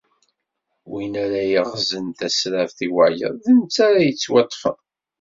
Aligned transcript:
Winn 0.91 1.13
ara 1.23 1.41
yeɣzen 1.51 2.05
tasraft 2.17 2.79
i 2.87 2.87
wayeḍ, 2.95 3.33
d 3.43 3.45
netta 3.57 3.81
ara 3.87 4.01
yettwaṭṭfen. 4.07 4.77